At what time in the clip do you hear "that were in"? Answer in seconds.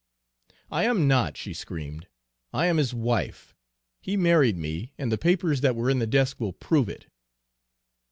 5.61-5.99